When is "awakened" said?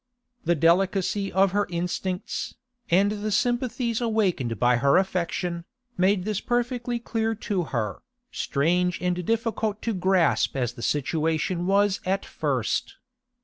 4.01-4.57